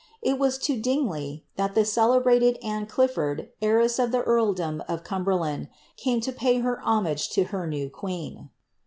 [0.23, 5.67] It was to Diogiey, that the celebrated Anne Clifford, heiress of the earldom of Caoiberland,
[5.95, 8.49] came to pay her homage to her new queen.